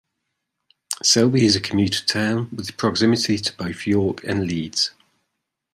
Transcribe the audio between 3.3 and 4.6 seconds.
to both York and